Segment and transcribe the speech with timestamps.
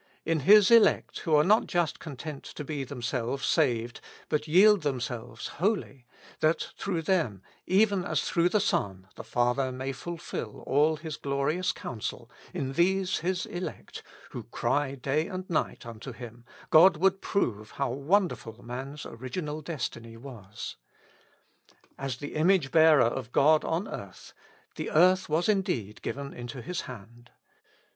[0.25, 5.47] In His elect who are not just content to be themselves saved, but yield themselves
[5.59, 6.07] wholly,
[6.39, 11.71] that through them, even as through the Son, the Father may fulfil all His glorious
[11.71, 14.01] counsel, in these His elect,
[14.31, 20.17] who cry day and night unto Him, God would prove how wonderful man's original destiny
[20.17, 20.77] was.
[21.99, 24.33] As the image bearer of God on earth,
[24.77, 27.29] the earth was indeed given into his hand.